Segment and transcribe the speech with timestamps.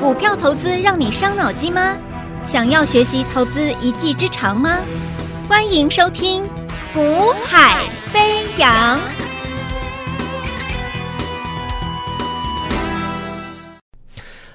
[0.00, 1.96] 股票投资让你伤脑筋吗？
[2.42, 4.80] 想要学习投资一技之长吗？
[5.48, 6.42] 欢迎收听
[6.92, 8.98] 《股海飞扬》。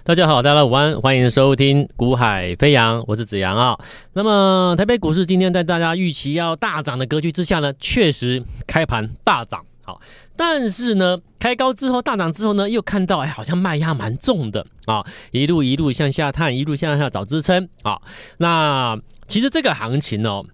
[0.04, 3.78] 大家好，大家午安，欢迎收听《股海飞扬》，我是子阳啊。
[4.14, 9.62] 那么，台北股市今天在大家预期要大涨的格局之下呢，确实开盘大涨。
[9.90, 10.00] 好，
[10.36, 18.00] 但是呢，开高之后大涨之后呢，又看到哎，好像卖压蛮重的啊，一路一路向下探，一路向下找支撑啊。
[18.38, 18.96] 那
[19.28, 20.46] 其实这个行情哦，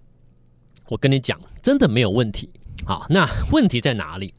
[0.88, 2.48] 我跟你讲，真的没有问题。
[2.86, 4.32] 好，那问题在哪里？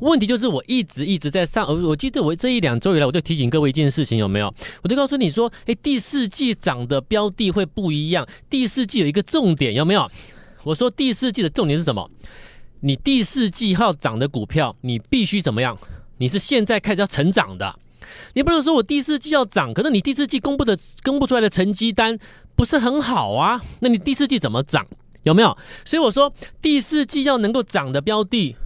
[0.00, 4.52] 问题就是我一直一直在上，我记得我这一两周以来，我就提醒各位一件事情，有没有？
[4.82, 10.10] 我就告诉你说，哎，第四季涨的标的会不一样，第四季有一个重点，有没有？
[10.64, 12.10] 我说第四季的重点是什么？
[12.80, 15.76] 你第四季要涨的股票，你必须怎么样？
[16.18, 17.78] 你是现在开始要成长的，
[18.34, 22.18] 你不能说我第四季要涨，可是你第四季公布的公布出来的成绩单
[22.54, 23.60] 不是很好啊？
[23.80, 24.86] 那你第四季怎么涨？
[25.22, 25.56] 有没有？
[25.84, 28.56] 所以我说第四季要能够涨的标的，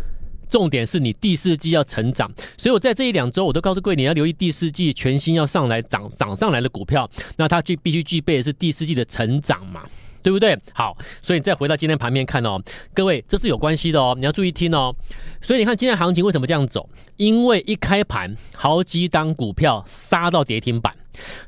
[0.49, 2.33] 重点是你第四季要成长。
[2.57, 9.83] 所以我在这一两周我都告诉各位，你要留意第四季全新要上来涨涨上来的股票，那它具必须具备的是第四季的成长嘛。
[10.25, 10.59] 对不对？
[10.73, 12.59] 好，所以你再回到今天盘面看哦，
[12.95, 14.97] 各位，这是有关系的哦，你要注意听哦。
[15.43, 16.89] 所以你看今天行情为什么这样走？
[17.19, 20.97] 因为一开盘好几档股票杀到跌停板，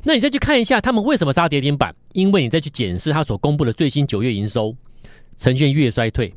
[0.02, 1.94] 那你再去看一下他们为什么杀跌停板？
[2.12, 4.76] 因为你再去检视他所公布的最新九月营收，
[5.38, 6.34] 呈现月衰退，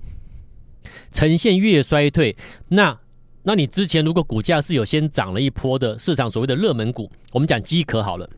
[1.11, 2.33] 呈现月衰退。
[2.69, 2.97] 那
[3.43, 8.29] 那你之前如果股价是有先涨了一波的市场所谓的热门股，我们讲机壳好了。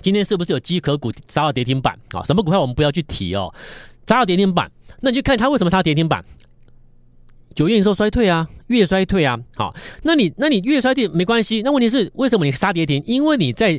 [0.00, 2.22] 今天是不是有机壳股杀到跌停板啊？
[2.24, 3.52] 什么股票我们不要去提哦，
[4.06, 6.24] 杀到跌停板，那你去看它为什么杀跌停板？
[7.54, 9.38] 九月营收衰退啊，月衰退啊。
[9.54, 13.02] 好，那你那你月衰退没关系，那问题是为什么你杀跌停？
[13.06, 13.78] 因为你在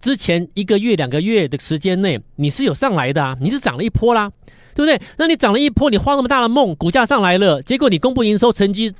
[0.00, 4.28] 之前一个月两个月的时间内你是有上来的啊，你是涨了一波啦，
[4.74, 5.00] 对不对？
[5.16, 8.92] 那你涨了一波，你画那么大的梦，股价上来了，结果你公布营收成绩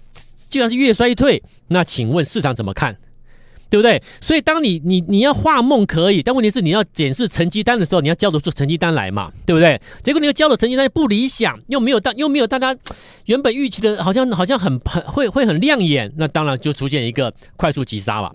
[0.48, 2.96] 居然是月衰退，那请问市场怎么看？
[3.68, 4.02] 对不对？
[4.20, 9.80] 所以当你你你要画梦可以，但问题是你要检视成绩单的时候，你要交得出成绩单来嘛，对不对？
[10.02, 12.76] 结果你又交的成绩单不理想，又没有大又没有大家
[13.24, 18.30] 原本预期的，好像好像很很会会很亮眼，那当然就出现一个快速急杀嘛。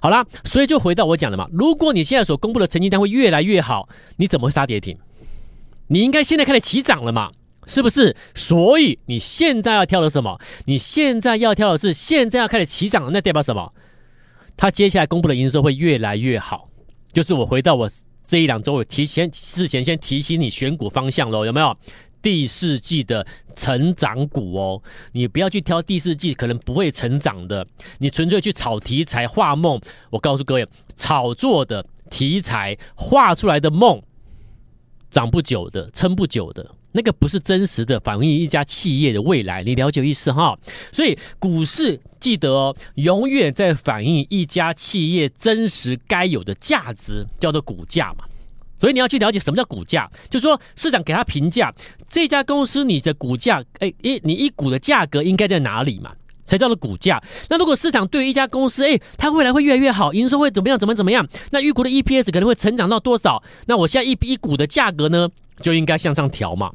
[0.00, 4.96] 好啦，所以就回到我讲的嘛，如果你现在所公布的成绩单会越来越好，你怎么会杀跌停？
[5.88, 7.30] 你应该现在开始起涨了嘛，
[7.66, 8.14] 是不是？
[8.34, 10.38] 所以你现在要挑的什么？
[10.66, 13.72] 你现在要挑的是现在要开始起涨，那代表什么？
[14.56, 16.68] 他接下来公布的营收会越来越好，
[17.12, 17.90] 就是我回到我
[18.26, 21.76] 这一两周，我提前事前先提醒你选股方向喽，有没有？
[22.22, 24.82] 第四季的成长股哦，
[25.12, 27.66] 你不要去挑第四季可能不会成长的，
[27.98, 29.78] 你纯粹去炒题材画梦。
[30.08, 30.66] 我告诉各位，
[30.96, 34.02] 炒作的题材画出来的梦，
[35.10, 36.74] 涨不久的，撑不久的。
[36.96, 40.56] 那个不是真实的反映一家企业的未来，你了解意思哈？
[40.92, 48.24] 所以股市记得，永远在反映一家企业真实该有的价值，叫做股价嘛。
[48.78, 51.74] 所以你要去了解什么叫股价，就是说市场给他评价
[52.08, 56.12] 这家公司你的股价，哎，一你一股的价格应该在哪里嘛？
[56.44, 57.20] 才叫做股价。
[57.48, 60.78] 那如果市场对于一家公司，哎，它未来会越来越好，营收会怎么样？
[60.78, 61.26] 怎么怎么样？
[61.50, 63.42] 那预估的 EPS 可能会成长到多少？
[63.66, 65.28] 那我现在一一股的价格呢，
[65.62, 66.70] 就应该向上调嘛。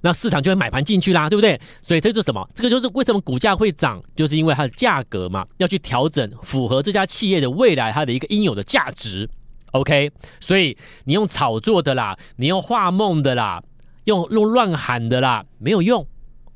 [0.00, 1.60] 那市场就会买盘进去啦，对不对？
[1.82, 2.48] 所以这就是什么？
[2.54, 9.28] 这个就是为什么股价会涨，就是因为它的价格嘛，要去调整，符合这家企业的未来它的一个应有的价值。
[9.72, 10.10] OK，
[10.40, 13.62] 所以你用炒作的啦，你用画梦的啦，
[14.04, 16.06] 用用乱喊的啦，没有用，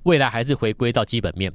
[0.05, 1.53] 未来还是回归到基本面。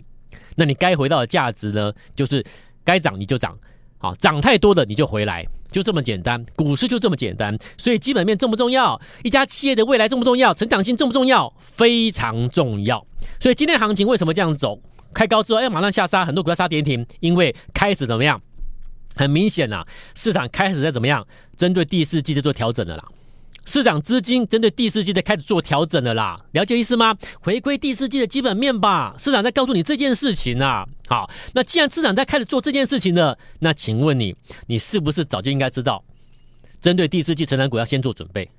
[0.55, 2.45] 那你该回到的价值呢，就是
[2.83, 3.57] 该涨你就涨。
[3.99, 6.45] 好，涨太多的你就回来，就这么简单。
[6.55, 8.99] 股市就这么简单，所以基本面重不重要？
[9.23, 10.53] 一家企业的未来重不重要？
[10.53, 11.51] 成长性重不重要？
[11.59, 13.05] 非常重要。
[13.39, 14.79] 所以今天行情为什么这样走？
[15.13, 18.39] 开高之后，哎，马上下杀，很多股票杀跌停，因为开始怎么样？
[19.15, 19.83] 很明显呐，
[20.13, 21.25] 市场开始在怎么样？
[21.55, 23.03] 针对第四季在做调整的啦。
[23.67, 27.13] 市场资金针对第四季的开始做调整了啦，了解意思吗？
[27.41, 29.13] 回归第四季的基本面吧。
[29.19, 30.87] 市场在告诉你这件事情啊。
[31.09, 34.33] 好，那既然市场在开始做这件事情了，那请问你，
[34.67, 36.01] 你是不是早就应该知道，
[36.79, 38.49] 针对第四季成长股要先做准备？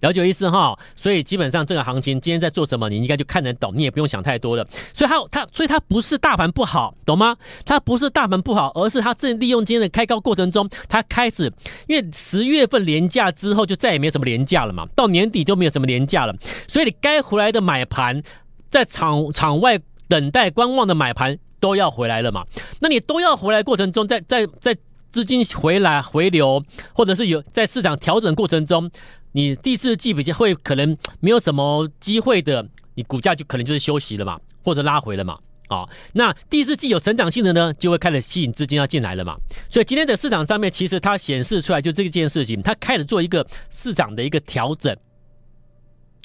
[0.00, 4.66] 了解意思哈，所以基本上这个行情今天在做什么，你应该就看得懂，你也不用想太多了。
[4.92, 7.36] 所以它它所以它不是大盘不好，懂吗？
[7.64, 11.52] 它不是大盘不好，而是它正利用今天的开高过程中，它开始
[11.86, 16.34] 因为十月份连假之后就再也没有什么连价了嘛，到年底就没有什么连价了，
[16.66, 18.22] 所以你该回来的买盘，
[18.70, 22.44] 在场场外等待观望的买盘都要回来了嘛。
[22.80, 24.76] 那你都要回来过程中，在在在
[25.12, 28.90] 资金回来回流，或者是有在市场调整过程中，
[29.32, 35.38] 你第四季比较会可能没有什么机会的，你股价就可能就是休息了嘛，或者拉回了嘛。
[35.68, 39.36] 好，那第四季有成长性的呢，就会开始吸引资金要进来了嘛。
[39.68, 44.96] 所以今天的市场上面，其实它显示出来就这件事情，它开始做一个市场的一个调整。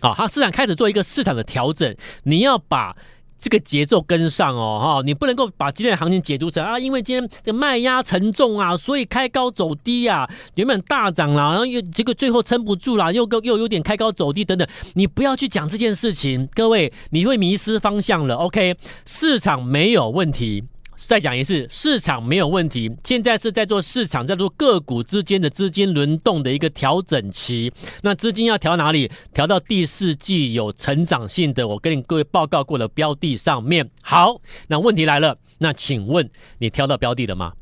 [0.02, 2.96] 好，它市场开始做一个市场的调整，你要把。
[3.38, 18.36] 这个节奏跟上哦，哈，你不能够把今天的行情解读成啊，因为今天的卖压沉重啊，所以开高走低啊，原本大涨啦，然后又结果最后撑不住啦，又又又有点开高走低等等，你不要去讲这件事情，各位，你会迷失方向了。
[18.36, 20.64] OK，市场没有问题。
[20.96, 22.92] 再讲一次，市场没有问题。
[23.04, 27.72] 现在是在做市场，在做个股之间的资金轮动的一个调整期。
[28.02, 29.12] 那资金要调哪里？
[29.34, 33.90] 调到第四季有成长性的，我跟你各位报告过的标的上面。
[34.02, 37.54] 好，那问题来了，那请问你挑到标的了吗？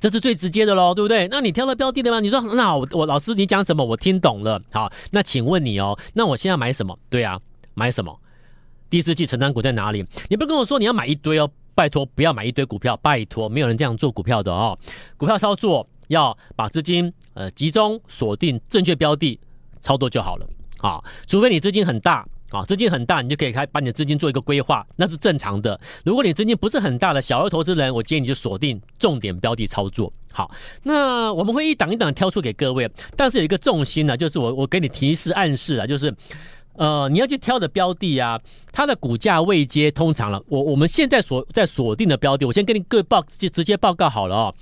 [0.00, 1.28] 这是最直接的喽，对不对？
[1.28, 2.20] 那你挑到标的了吗？
[2.20, 3.84] 你说，那我我老师你讲什么？
[3.84, 4.60] 我听懂了。
[4.72, 6.98] 好，那请问你哦，那我现在买什么？
[7.10, 7.38] 对啊，
[7.74, 8.18] 买什么？
[8.88, 10.04] 第四季成长股在哪里？
[10.28, 11.50] 你不要跟我说你要买一堆哦。
[11.74, 14.78] 拜托，不要买一堆股票，拜托，没有人这样做股票的哦。
[15.16, 19.38] 股票操作要把资金呃集中锁定正确标的，
[19.80, 20.46] 操作就好了
[20.80, 21.02] 啊。
[21.26, 25.80] 除非你资金很大啊，资金很大，你就可以开把你的资金做一个规划，那是正常的。
[26.04, 30.12] 如果你资金不是很大的小额投资人，我建议你就锁定重点标的操作。
[30.32, 30.50] 好，
[30.82, 36.14] 那我们会一档一档挑出给各位，但是有一个重心呢，就是我我给你提示暗示啊，就是。
[36.74, 38.40] 呃，你要去挑的标的啊，
[38.72, 44.54] 它的股价位阶通常了，我我们现在所在锁定的标的，我先跟你各位报就直接报告好了哦。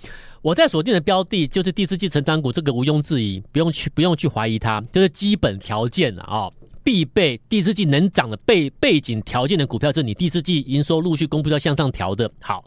[0.43, 6.51] 我在锁定的标的就是第四季成长股，这个毋庸置疑，不用去不用去怀疑它，就是基本条件啊、
[6.83, 12.31] 必备第四季能涨的背背景条件的股票，就是你第四季营收陆续公布要向上调的。
[12.41, 12.65] 好，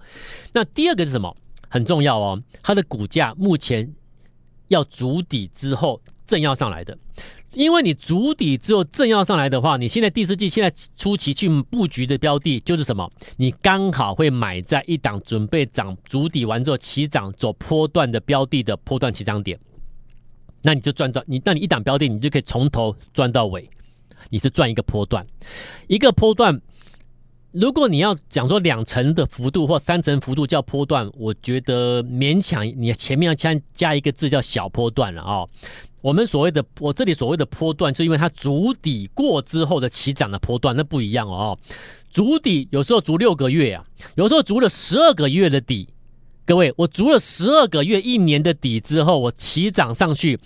[0.53, 1.35] 那第二个是什么？
[1.67, 3.91] 很重要哦，它的股价目前
[4.67, 6.95] 要筑底之后正要上来的。
[7.53, 13.09] 因为你主底之后正要上来的话，你现在第四季现在初期去布局的标的就是什么？
[13.37, 19.59] 你刚好会买在一档准备涨主底完之后起涨走波段的标的的波段起涨点，
[20.61, 23.69] 那你就赚到你，那你一档标的你就可以从头赚到尾，
[24.29, 25.25] 你是赚一个波段，
[25.87, 26.59] 一个波段。
[27.51, 35.47] 如果你要讲说两层的幅度或三层幅度叫波段，我觉得勉强你前面要加加一个字叫小波段了哦。
[36.03, 41.57] 我们所谓的我这里所谓的波段，是因为它足底过之后的起涨的波段，那不一样哦。
[42.11, 43.85] 足底有时候足六个月啊，
[44.15, 45.87] 有时候足了十二个月的底。
[46.45, 50.37] 各位，我足了十二个月、一年的底之后，我起涨上去，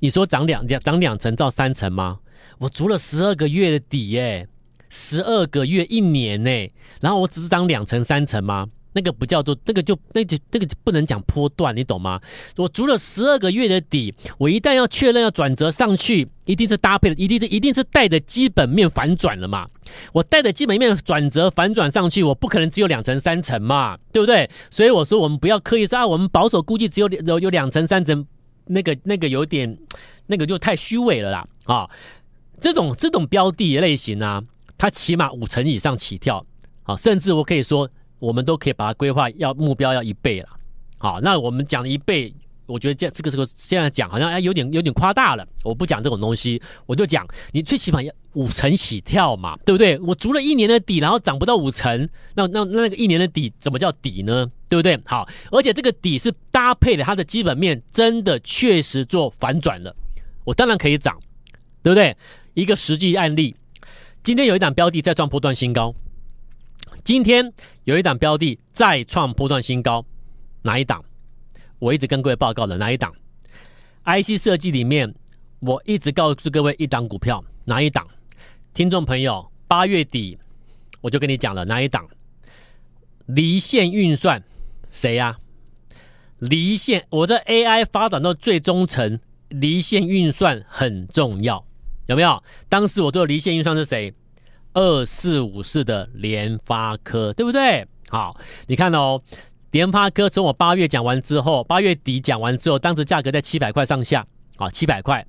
[0.00, 2.18] 你说涨两两涨两成到三成吗？
[2.58, 4.46] 我足了十二个月的底耶。
[4.90, 6.70] 十二个月一年呢，
[7.00, 8.68] 然后我只是涨两成三成吗？
[8.96, 12.18] 那个不叫做这个就那就那个就不能讲波段，你懂吗？
[12.56, 19.68] 我足了十二个月的底，我一旦要确认要转折上去，一定是搭配的，一定是一定是带着基本面反转了嘛。
[20.14, 24.48] 我带着基本面转折反转上去，我不可能只有两成三成嘛，对不对？
[24.70, 27.08] 所以我说我们不要刻意说啊，我们保守估计只有
[27.38, 28.26] 有两成三成，
[28.64, 29.78] 那个那个有点
[30.26, 31.90] 那个就太虚伪了啦啊！
[32.58, 34.42] 这种这种标的类型啊。
[34.78, 36.44] 它起码五成以上起跳，
[36.82, 37.88] 好，甚至我可以说，
[38.18, 40.48] 我们都可以把它规划要目标要一倍了，
[40.98, 42.34] 好，那我们讲一倍，
[42.66, 49.98] 我觉得这这个时候现在讲好像哎有点有点夸大了，我不讲这种东西，我就讲你最起码要五成起跳嘛，对不对？
[50.00, 54.50] 我足了一年的底，然后涨不到五成，那那那个一年的底怎么叫底呢？
[54.68, 54.98] 对不对？
[55.04, 59.94] 好，而且这个底是搭配的它的基本面真的确实做反转了，
[60.44, 61.16] 我当然可以涨，
[61.82, 62.16] 对不对？
[62.54, 63.54] 一个实际案例。
[64.22, 65.94] 今天有一档标的再创波段新高。
[67.04, 67.52] 今天
[67.86, 70.04] 有一档标的再创波段新高，
[70.62, 71.00] 哪一档？
[71.78, 73.14] 我一直跟各位报告的哪一档
[74.04, 75.14] ？IC 设计里面，
[75.60, 78.04] 我一直告诉各位一档股票，哪一档？
[78.74, 80.36] 听众朋友，八月底
[81.00, 82.04] 我就跟你讲了，哪一档？
[83.26, 84.42] 离线运算，
[84.90, 85.38] 谁呀、
[86.40, 91.64] 离线，我这 AI 发展到最终层，离线运算很重要。
[92.06, 92.42] 有没有？
[92.68, 94.12] 当时我做的离线运算是谁？
[94.76, 97.88] 二四五四的联发科，对不对？
[98.10, 99.22] 好，你看哦，
[99.70, 104.26] 联发科从我八月讲完之后，八月底讲完之后，当时价格在七百块上下，
[104.58, 105.26] 啊，七百块，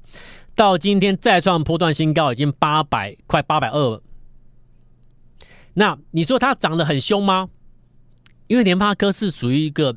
[0.54, 4.02] 到今天再创波段新高，已经八百块，八百二。
[5.76, 7.48] 那你说它涨得很凶吗？
[8.48, 9.96] 因为联发科是属于一个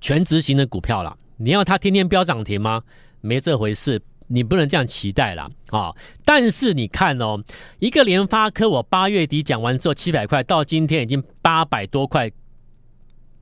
[0.00, 2.80] 全值型的股票啦，你要它天天飙涨停吗？
[3.20, 4.00] 没这回事。
[4.28, 5.94] 你不能这样期待了啊！
[6.24, 7.42] 但是你看哦，
[7.78, 12.30] 一个联发科，我八月底讲完之后七百块，到今天已经八百多块，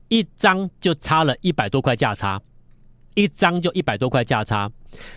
[0.07, 2.41] 一张就差了一百多块价差，
[3.15, 4.71] 一张就一百多块价差，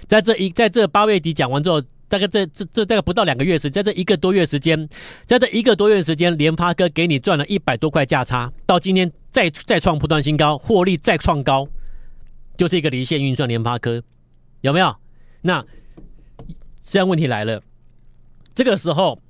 [0.09, 4.89] 在这一在这八月底讲完之后，大概这这这大概不到两个月时，在这一个多月时间，
[5.25, 11.69] 在这一个多月时间，联发科给你赚了一百多块价差，到今天再再创波段新高，获利再创高，
[12.57, 14.03] 就是一个离线运算联发科，
[14.63, 14.97] 有没有？
[15.43, 15.65] 那
[16.83, 17.63] 这样问题来了，
[18.55, 19.21] 这个时候。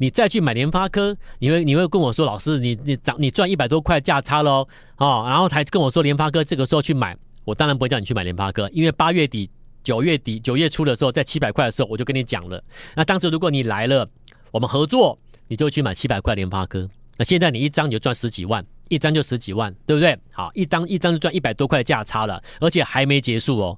[0.00, 4.64] 你再去买联发科，你会你会跟我说，老师，你你涨你赚一百多块价差喽，
[4.98, 9.50] 哦，然后才跟我说联发科这个时候去买，我当然不会叫你去买联发科，因为八月底、
[9.82, 12.62] 九月底、九月初的时候，在七百块的时候，我就跟你讲了。
[12.94, 14.08] 那当时如果你来了，
[14.52, 16.88] 我们合作，你就去买七百块联发科。
[17.16, 20.16] 那现在你一张你就赚十几万，一张就十几万，对不对？
[20.30, 23.76] 好，一张一张就赚一百多块价差了，而且还没结束哦，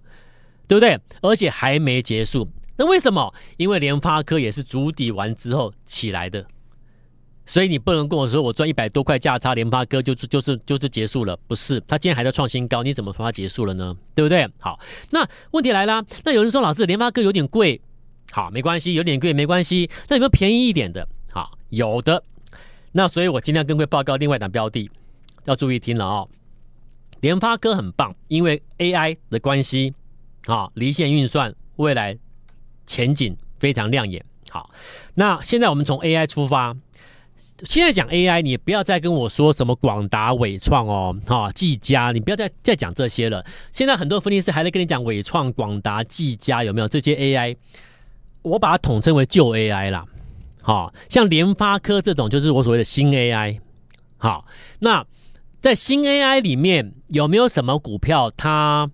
[0.71, 0.97] 对不对？
[1.21, 2.49] 而且还没结束。
[2.77, 3.35] 那为什么？
[3.57, 6.47] 因为联发科也是筑底完之后起来的，
[7.45, 11.81] 所以你不能跟我说我赚一百多块价差，联发科就是就是就是结束了，不是？
[11.89, 13.93] 它今天还在创新高，你怎么说它结束了呢？
[14.15, 14.49] 对不对？
[14.61, 14.79] 好，
[15.11, 17.81] 那问题来了，那有人说老师，联发科有点贵，
[18.31, 21.05] 好，没关系，有点贵没关系，那有没有便宜一点的？
[21.33, 22.23] 好，有的。
[22.93, 24.89] 那所以我今天跟各位报告另外一档标的，
[25.47, 26.29] 要注意听了哦。
[27.21, 29.93] 联发科很棒，因为 AI 的关系，
[30.47, 32.19] 啊，离线运算未来。
[32.87, 34.25] 前景非常亮眼。
[34.49, 34.69] 好，
[35.15, 36.77] 那现在我们从 AI 出发。
[37.63, 43.45] 现在讲 AI，你不要再跟我说什么广达、伟创哦，哈，技嘉，你不要再再讲这些了。
[43.71, 47.57] 现在很多分析师还在跟你讲伟创、广达、技嘉有没有这些 AI？
[48.43, 50.05] 我把它统称为旧 AI 啦。
[50.61, 53.61] 好，像联发科这种就是我所谓的新 AI。
[54.17, 54.45] 好，
[54.81, 55.07] 那
[55.61, 58.91] 在新 AI 里面有没有什么股票它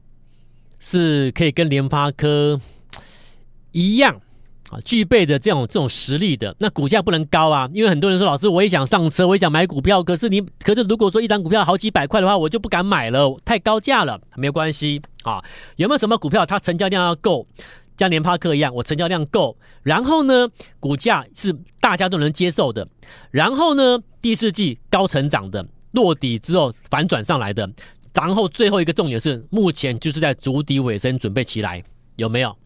[0.78, 2.60] 是可以跟联发科？
[3.72, 4.18] 一样
[4.70, 14.20] 啊，具备的这种这种实力的，那股价不能高啊，因为很多人说，老师我也想上车，我也想买股票，可是你可是如果说一档股票好几百块的话，我就不敢买了，太高价了。
[14.34, 15.44] 没有关系啊，
[15.76, 17.46] 有没有什么股票它成交量要够，
[17.98, 20.48] 像联发科一样，我成交量够，然后呢，
[20.80, 22.88] 股价是大家都能接受的，
[23.30, 27.70] 然后呢，第四季高成长的，落底之后反转上来的，
[28.16, 31.84] 然后最后一个重点是，目前就是在筑底尾声，准备起来，
[32.16, 32.56] 有没有？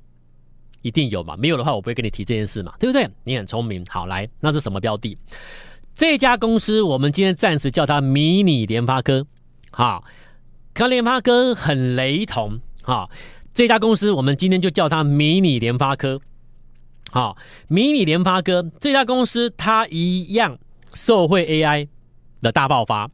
[0.82, 1.36] 一定有嘛？
[1.36, 3.06] 没有的话，我不会跟你提这件事嘛，对不对？
[3.24, 3.84] 你很聪明。
[3.88, 5.18] 好，来，那是什么标的？
[5.94, 9.26] 这家公司我们今天暂时叫它迷你联发科。
[9.70, 10.02] 好，
[10.72, 12.58] 跟联发科很雷同。
[12.82, 13.10] 好，
[13.52, 16.18] 这家公司我们今天就叫它迷你联发科。
[17.10, 17.36] 好，
[17.68, 20.58] 迷你联发科这家公司它一样
[20.94, 21.88] 受惠 AI
[22.40, 23.10] 的大爆发。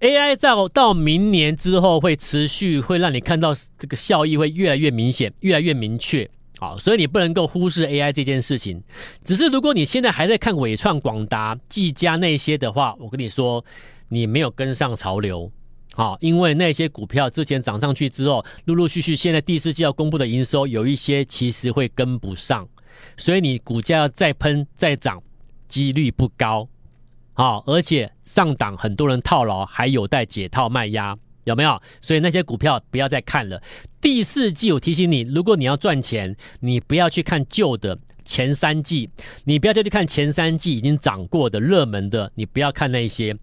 [0.00, 6.28] AI 到到明年之后会持续，会让你看到这个效益会越来越明显，越来越明确。
[6.60, 8.82] 好，所以你不能够忽视 AI 这件事情。
[9.24, 13.64] 只是如果你现在还在看纬创、广达、技嘉那些的话，我跟你说，
[14.08, 15.50] 你没有跟上潮流。
[15.94, 22.68] 好，因为那些股票之前涨上去之后，陆陆续续现在第四季要公布的营收，有一些其实会跟不上，
[23.16, 25.20] 所以你股价要再喷再涨，
[25.66, 26.68] 几率不高。
[27.38, 31.16] 好，而且上档很多人套牢，还有待解套卖压。
[31.44, 31.80] 有没有？
[32.02, 33.62] 所以那些股票不要再看了。
[34.00, 39.08] 第四季，我提醒你，如果你要赚钱，你不要去看旧的前三季，
[39.44, 43.36] 你不要再去看前三季已经涨过的热门的，你不要看那些。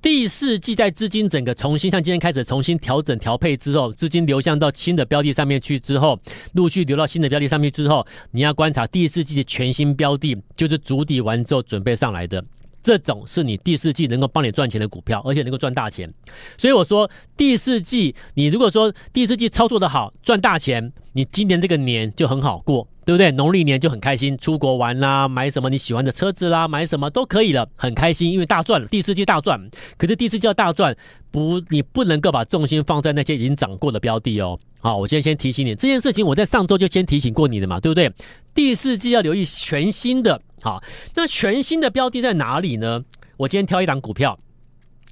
[0.00, 6.18] 第四季在资金整个重新，像今天开始重新调整调配之后，资金流向到新的标的上面去之后，
[6.54, 12.42] 陆续流到新的标的上面之后，你要观察第四季的全新标的，就是筑底完之后准备上来的。
[12.82, 16.12] 这种是你第四季能够帮你赚钱的股票，而且能够赚大钱。
[16.58, 23.32] 所以我说，第四季你如果说第四季操作的好，赚大钱，你今年这个年就很好过，对不对？
[23.32, 28.86] 农历年就很开心，出国玩啦，买什么你喜欢的车子啦，买什么都可以了，很开心，因为大赚了。
[28.86, 29.60] 第四季大赚，
[29.98, 30.96] 可是第四季要大赚，
[31.30, 34.58] 不，你不能够把重心放在那些已经涨过的标的哦。
[34.80, 38.12] 好，我今天先提醒你这件事情，我在上周就先提醒过你的嘛，对不对？
[38.54, 40.40] 第四季要留意全新的。
[40.60, 40.82] 好，
[41.14, 43.02] 那全新的标的在哪里呢？
[43.36, 44.38] 我今天挑一档股票，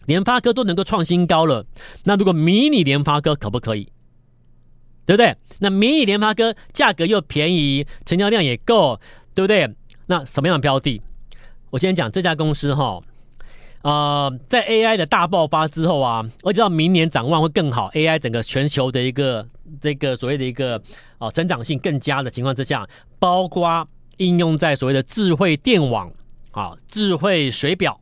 [0.06, 1.66] 联发科都能够创新高了，
[2.04, 3.88] 那如果迷你联发科可不可以？
[5.10, 5.36] 对不对？
[5.58, 9.00] 那迷你联发科价格又便宜，成交量也够，
[9.34, 9.68] 对不对？
[10.06, 11.02] 那什么样的标的？
[11.70, 13.00] 我今天讲这家公司哈。
[13.82, 19.44] 呃，在 AI 的大爆发之后啊，我知道明年展望会更好，AI 整个全球的一个
[19.80, 20.76] 这个所谓的一个
[21.18, 22.88] 啊、呃、增长性更佳的情况之下，
[23.18, 23.88] 包括
[24.18, 26.12] 应用在所谓的智慧电网
[26.52, 28.00] 啊、智慧水表、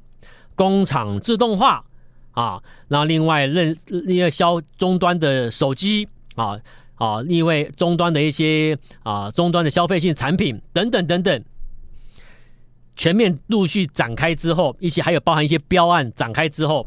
[0.54, 1.82] 工厂自动化
[2.32, 6.60] 啊，那另外认另外销终端的手机啊
[6.98, 11.44] 啊，因为终端的一些啊终端的消费性产品等等等等。
[12.96, 16.84] 全面陆续展开之后，一些还有包含一些标案展开之后，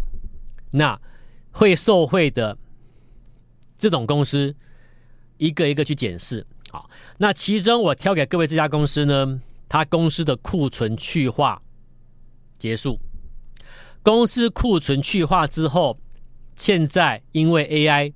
[0.71, 0.99] 那
[1.51, 2.57] 会受惠的
[3.77, 4.53] 这种公司，
[5.37, 6.45] 一个一个去检视。
[6.69, 9.39] 好，那其中我挑给各位这家公司呢，
[9.69, 11.61] 它公司的库存去化
[12.57, 12.99] 结束，
[14.03, 15.97] 公司库存去化之后，
[16.57, 18.13] 现在因为 AI，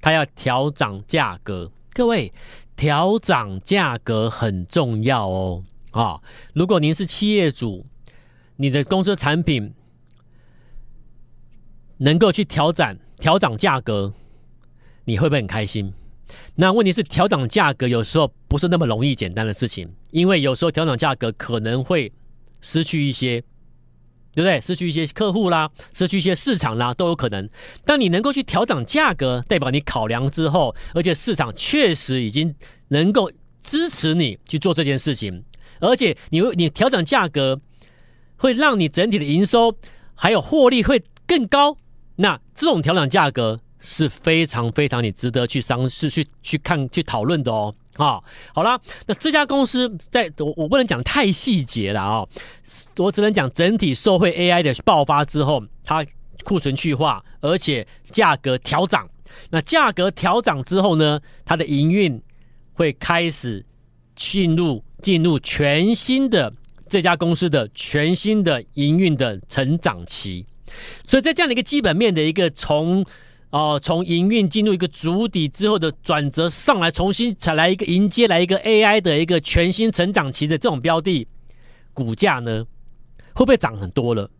[0.00, 1.70] 它要调涨价格。
[1.92, 2.32] 各位，
[2.76, 5.64] 调涨价格很重要哦。
[5.90, 6.20] 啊，
[6.52, 7.84] 如果您是企业主，
[8.56, 9.72] 你的公司产品
[11.96, 14.12] 能够去调涨调涨价格，
[15.04, 15.92] 你会不会很开心？
[16.54, 22.12] 那问题是调涨价格有时候不是那么容易简单的事情，因为有时候调涨价格可能会
[22.60, 23.42] 失去一些，
[24.38, 24.60] 对不对？
[24.60, 27.50] 失去一些客户啦，失去一些市场啦，都有可能。
[27.84, 32.54] 但你能够去调整价格，代表你考量之后，而且市场确实已经
[32.88, 35.42] 能够支持你去做这件事情，
[35.80, 37.60] 而且你你调整价格。
[38.40, 39.74] 会让你整体的营收
[40.14, 41.76] 还有获利会更高，
[42.14, 47.74] 那这种调整价格是非常非常你值得去尝试去去看去讨论的哦。
[47.98, 48.18] 啊，
[48.54, 52.26] 好啦，那这家公司在我我不能讲太细节了啊，
[52.96, 56.04] 我只能讲整体社会 AI 的爆发之后，它
[56.44, 59.06] 库存去化，而且价格调涨。
[59.50, 62.22] 那价格调涨之后呢，它的营运
[62.72, 63.64] 会开始
[64.16, 66.52] 进入进入全新的。
[66.90, 70.46] 这家公司的全新的营运的成长期，
[71.04, 73.04] 所以在这样的一个基本面的一个从
[73.50, 81.26] 哦从营运进入一个主底之后的转折上来，重新才来一个迎接来一个 AI 的一个全新成长期的这种标的，
[81.94, 82.66] 股价呢
[83.34, 84.30] 会不会涨很多了？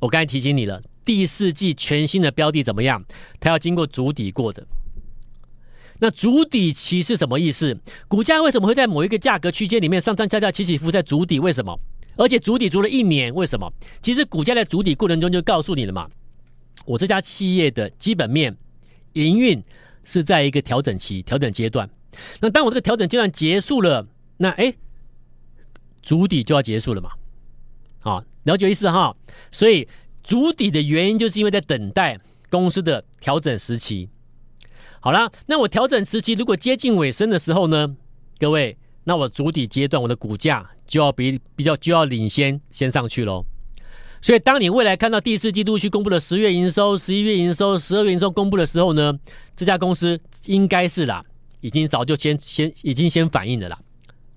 [0.00, 3.04] 我刚才提醒你了，第四季全新的标的怎么样？
[3.40, 4.66] 它要经过主底过的。
[5.98, 7.76] 那主底期是什么意思？
[8.06, 11.40] 股价为什么会在某一个价格区间里面上上下下起起伏在主底？
[11.40, 11.78] 为什么？
[12.16, 13.70] 而且主底足了一年，为什么？
[14.00, 16.08] 其实股价在主底过程中就告诉你了嘛。
[16.84, 18.56] 我这家企业的基本面
[19.12, 19.62] 营运
[20.04, 21.88] 是在一个调整期、调整阶段。
[22.40, 24.06] 那当我这个调整阶段结束了，
[24.38, 24.74] 那哎，
[26.02, 27.10] 主底就要结束了嘛。
[28.00, 29.14] 好，了解意思哈。
[29.52, 29.86] 所以
[30.22, 34.08] 主底的原因就是因为在等待公司的调整时期。
[35.00, 37.96] 好啦，那我调整时期如果接近尾声的时候呢，
[38.38, 43.44] 各位，那我主底阶段我的股价就要比比较就要领先先上去喽。
[44.20, 49.12] 所以当你未来看到第四季度去公布的十月营收、十一月营收、十二月营收公布的时候呢，
[49.54, 51.24] 这家公司应该是啦，
[51.60, 53.78] 已经早就先先已经先反应了啦，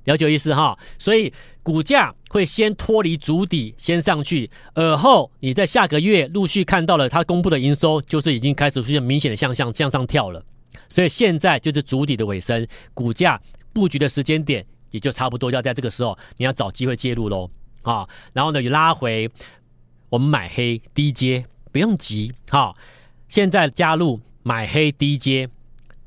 [0.06, 0.78] 了解意思哈。
[1.00, 10.44] 所以股价会先脱离主底先上去，而后你在下个月陆续看到了它公布的营收，就是已经开始出现明显的向上向上跳了。
[10.90, 13.40] 所以现在就是主底的尾声，股价
[13.74, 17.50] 布局的时间点也就差不多要在这个时候，你要找机会介入喽
[17.82, 18.08] 啊！
[18.34, 19.30] 然后呢，拉回
[20.12, 22.76] 我们买黑低接，不用急哈。
[23.30, 25.48] 现在加入买黑低接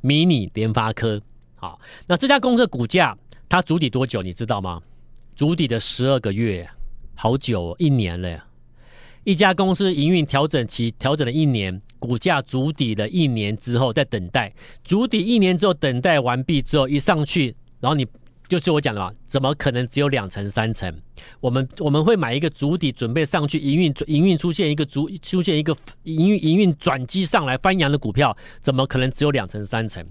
[0.02, 1.22] 迷你联发科，
[1.54, 3.16] 好，那这家公司的股价
[3.48, 4.82] 它筑底多久你知道吗？
[5.34, 6.68] 筑底的十二个月，
[7.14, 8.46] 好久，一年了呀。
[9.24, 14.52] 一家公司营运调整期调整了一年，股价筑底了一年之后，在等待
[14.84, 18.06] 筑底一年之后，等待完毕之后一上去，然后你
[18.46, 20.92] 就是我讲的嘛，怎么可能只有两层三层？
[21.40, 30.04] 我们我们会买一个筑底准备上去营运营运出现一个筑出现一个营运营运转机上来翻扬的股票，怎么可能只有两层三层？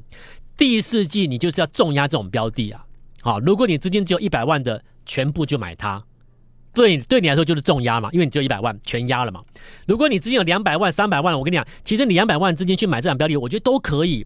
[0.57, 2.85] 第四季你就是要重压这种标的啊！
[3.21, 6.03] 好，如果你资金只有一百万的，全部就买它。
[6.73, 9.43] 对，对你来说就是重压嘛，因为你只有一百万全压了嘛。
[9.85, 14.25] 如果你资金有两百万、三百万，我跟你讲，其实你两百万资金去买这档标的，我觉得都可以。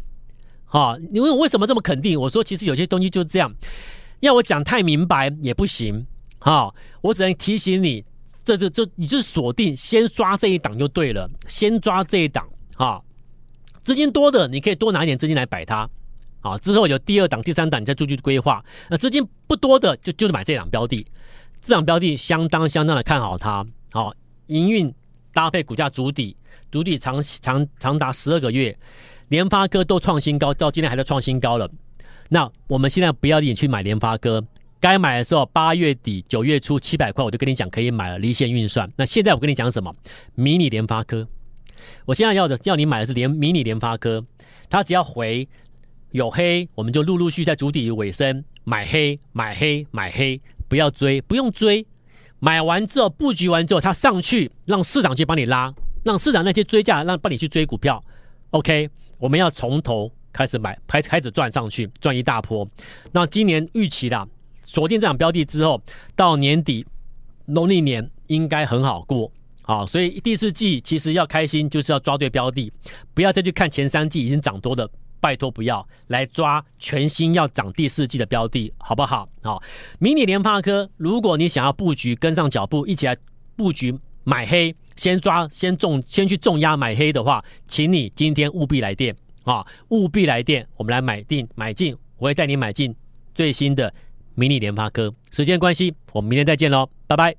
[0.68, 2.20] 哈，你问我为什么这么肯定？
[2.20, 3.52] 我说其实有些东西就是这样，
[4.20, 6.06] 要我讲太明白也不行。
[6.40, 8.04] 哈，我只能提醒你，
[8.44, 12.48] 这这这，你就锁定先抓这一档就对了，先抓这一档。
[12.76, 13.02] 哈，
[13.84, 15.90] 资金多的你可以多拿一点资金来摆它。
[16.42, 18.64] 啊，之后有第二档、第三档，你再出去规划。
[18.90, 21.06] 那资金不多的，就就是买这档标的。
[21.62, 24.14] 这档标的相当相当的看好它，好，
[24.46, 24.94] 营运
[25.34, 26.38] 搭配股价筑底，
[26.72, 28.78] 筑底长长长达十二个月，
[29.30, 31.70] 联发科都创新高，到今天还在创新高了。
[32.30, 34.44] 那我们现在不要你去买联发科，
[34.80, 38.92] 该买的时候八月底九月初七百块，我就跟你讲可以买了，离线运算。
[38.96, 39.94] 那现在我跟你讲什么？
[40.36, 41.28] 迷你联发科，
[42.06, 44.24] 我现在要的要你买的是联迷你联发科，
[44.70, 45.48] 它只要回
[46.12, 50.42] 有黑，我们就陆陆续续在主底尾声买黑买黑买黑。
[50.70, 51.88] 不要追，不用追，
[52.40, 58.04] 买完之后布局完之后，它上去，让市场去帮你拉，让市场那些追价，让帮你去追股票。
[58.50, 62.68] OK，我们要从头开始买，开开始赚上去，赚一大波。
[63.12, 64.28] 那今年预期的
[64.64, 65.82] 锁定这场标的之后，
[66.16, 66.86] 到年底
[67.46, 69.32] 农历年应该很好过
[69.64, 72.72] 好，所以第四季其实要开心，就是要抓对标的，
[73.14, 79.28] 不要再去看前三季已经涨多的，拜托不要来抓全新要涨第四季的标的，好不好？
[79.42, 79.62] 好，
[80.00, 83.18] 迷你联发科，如果你想要布局跟上脚步，一起来
[83.56, 92.94] 布局买黑，先抓先重先去重压买黑的话，请你今天务必来电啊，务必来电，我们来买定买进，我会带你买进
[93.34, 93.94] 最新的
[94.36, 95.14] 迷你联发科。
[95.32, 97.36] 时间关系，我们明天再见喽，拜拜。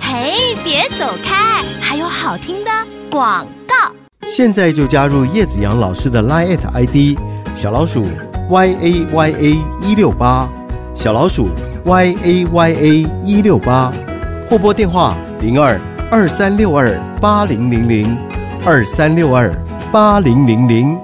[0.00, 1.62] 嘿，别走开！
[1.80, 2.70] 还有好听的
[3.10, 3.74] 广告。
[4.22, 7.18] 现在就加入叶子阳老师的 Line ID
[7.54, 8.04] 小老鼠
[8.50, 10.50] Y A Y A 一六八，
[10.94, 11.48] 小老鼠
[11.84, 13.92] Y A Y A 一六八，
[14.48, 18.16] 或拨电话零二二三六二八零零零
[18.64, 19.54] 二三六二
[19.92, 20.98] 八零零零。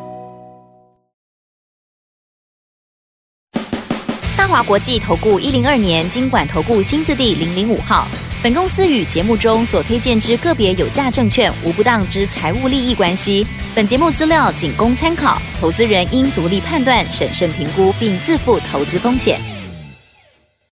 [4.35, 8.09] 大华国际投顾一零二年金管投顾新字第零零五号。
[8.43, 13.47] 本公司与节目中所推荐之个别有价证券无不当之财务利益关系。
[13.75, 19.39] 本节目资料仅供参考，投资人应独立判断、审慎评估，并自负投资风险。